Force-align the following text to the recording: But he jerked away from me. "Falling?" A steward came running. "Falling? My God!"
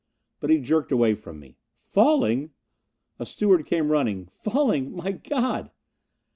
But 0.39 0.49
he 0.49 0.57
jerked 0.59 0.91
away 0.91 1.13
from 1.13 1.39
me. 1.39 1.57
"Falling?" 1.77 2.49
A 3.19 3.25
steward 3.27 3.67
came 3.67 3.91
running. 3.91 4.29
"Falling? 4.31 4.95
My 4.95 5.11
God!" 5.11 5.69